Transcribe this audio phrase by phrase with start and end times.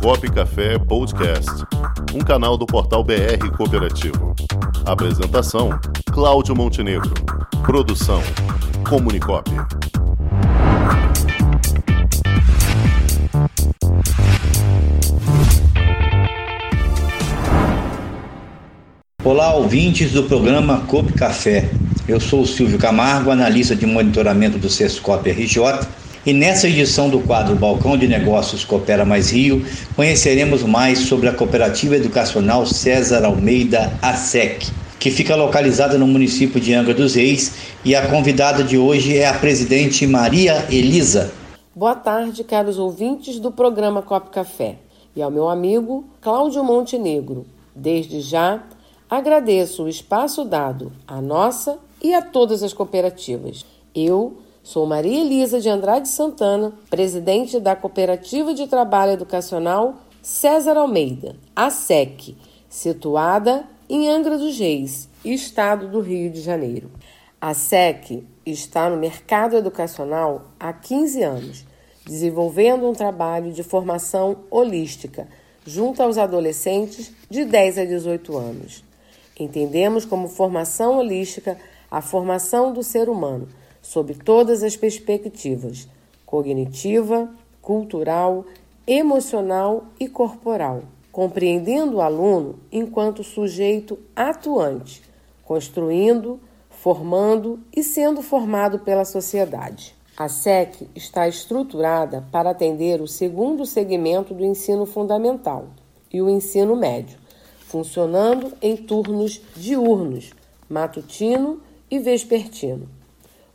[0.00, 1.50] Cop Café Podcast,
[2.14, 4.34] um canal do portal BR Cooperativo.
[4.84, 5.70] Apresentação:
[6.12, 7.12] Cláudio Montenegro.
[7.62, 8.22] Produção:
[8.88, 9.50] Comunicop.
[19.24, 21.70] Olá, ouvintes do programa Cop Café.
[22.06, 25.60] Eu sou o Silvio Camargo, analista de monitoramento do Sescop RJ,
[26.26, 29.64] e nessa edição do quadro Balcão de Negócios Coopera Mais Rio,
[29.94, 34.66] conheceremos mais sobre a Cooperativa Educacional César Almeida ASEC,
[34.98, 37.52] que fica localizada no município de Angra dos Reis,
[37.84, 41.32] e a convidada de hoje é a presidente Maria Elisa.
[41.72, 44.78] Boa tarde, caros ouvintes do programa Cop Café,
[45.14, 47.46] e ao meu amigo Cláudio Montenegro.
[47.72, 48.64] Desde já,
[49.08, 53.64] agradeço o espaço dado à nossa e a todas as cooperativas.
[53.94, 61.36] Eu sou Maria Elisa de Andrade Santana, presidente da Cooperativa de Trabalho Educacional César Almeida,
[61.54, 62.36] a SEC,
[62.68, 66.90] situada em Angra dos Reis, estado do Rio de Janeiro.
[67.40, 71.64] A SEC está no mercado educacional há 15 anos,
[72.04, 75.28] desenvolvendo um trabalho de formação holística
[75.64, 78.82] junto aos adolescentes de 10 a 18 anos.
[79.38, 81.56] Entendemos como formação holística
[81.88, 83.46] a formação do ser humano,
[83.86, 85.88] sob todas as perspectivas
[86.26, 87.30] cognitiva,
[87.62, 88.44] cultural,
[88.84, 95.02] emocional e corporal, compreendendo o aluno enquanto sujeito atuante,
[95.44, 99.94] construindo, formando e sendo formado pela sociedade.
[100.16, 105.68] A SEC está estruturada para atender o segundo segmento do ensino fundamental
[106.12, 107.18] e o ensino médio,
[107.60, 110.32] funcionando em turnos diurnos,
[110.68, 112.95] matutino e vespertino,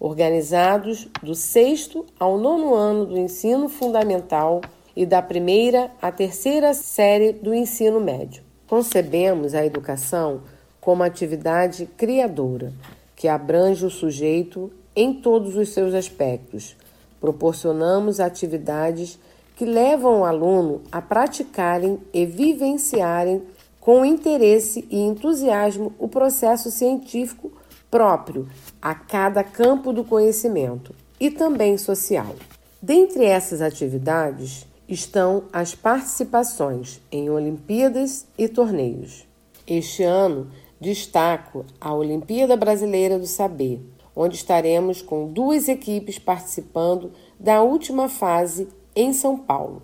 [0.00, 4.62] organizados do sexto ao nono ano do ensino fundamental
[4.96, 8.42] e da primeira à terceira série do ensino médio.
[8.66, 10.40] Concebemos a educação
[10.80, 12.72] como atividade criadora,
[13.14, 16.74] que abrange o sujeito em todos os seus aspectos.
[17.20, 19.18] Proporcionamos atividades
[19.54, 23.42] que levam o aluno a praticarem e vivenciarem
[23.78, 27.52] com interesse e entusiasmo o processo científico
[27.90, 28.48] próprio
[28.80, 32.34] a cada campo do conhecimento e também social.
[32.80, 39.26] Dentre essas atividades estão as participações em Olimpíadas e torneios.
[39.66, 43.80] Este ano destaco a Olimpíada Brasileira do Saber,
[44.16, 49.82] onde estaremos com duas equipes participando da última fase em São Paulo.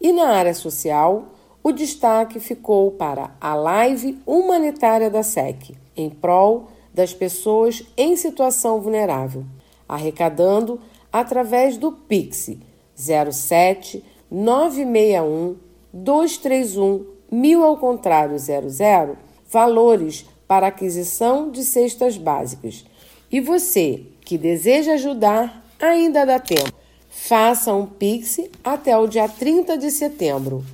[0.00, 1.28] E na área social,
[1.62, 8.80] o destaque ficou para a live humanitária da SEC, em prol das pessoas em situação
[8.80, 9.44] vulnerável,
[9.86, 10.80] arrecadando
[11.12, 12.52] através do Pix
[12.96, 15.56] 07 961
[15.92, 22.86] 231 mil ao contrário 00 valores para aquisição de cestas básicas.
[23.30, 26.72] E você que deseja ajudar, ainda dá tempo.
[27.10, 30.64] Faça um Pix até o dia 30 de setembro.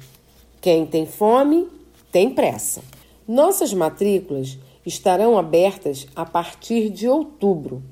[0.61, 1.67] Quem tem fome,
[2.13, 2.81] tem pressa.
[3.27, 7.83] Nossas matrículas estarão abertas a partir de outubro.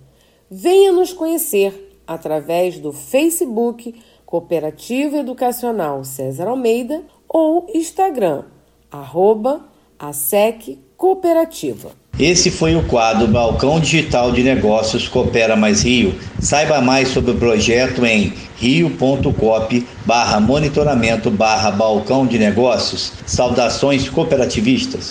[0.51, 3.95] Venha nos conhecer através do Facebook
[4.27, 8.45] Cooperativa Educacional César Almeida ou Instagram,
[8.91, 9.65] arroba
[9.99, 11.93] ASEC Cooperativa.
[12.19, 16.15] Esse foi o quadro Balcão Digital de Negócios Coopera Mais Rio.
[16.39, 23.13] Saiba mais sobre o projeto em rio.cop barra monitoramento barra balcão de negócios.
[23.25, 25.11] Saudações cooperativistas.